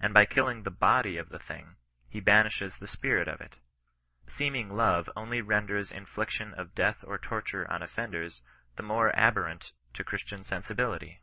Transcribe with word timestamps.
And 0.00 0.12
by 0.12 0.24
killing 0.26 0.64
the 0.64 0.72
bodi/ 0.72 1.16
of 1.18 1.28
the 1.28 1.38
thing, 1.38 1.76
he 2.08 2.18
ba 2.18 2.42
nishes 2.42 2.80
the 2.80 2.88
spirit 2.88 3.28
of 3.28 3.40
it 3.40 3.54
Seeming 4.26 4.70
love 4.74 5.08
only 5.14 5.40
renders 5.40 5.90
the 5.90 5.98
infliction 5.98 6.52
of 6.54 6.74
death 6.74 7.04
or 7.04 7.16
torture 7.16 7.70
on 7.70 7.80
offenders 7.80 8.42
the 8.74 8.82
more 8.82 9.14
ab 9.14 9.34
horrent 9.36 9.70
to 9.94 10.02
Christian 10.02 10.42
sensibility. 10.42 11.20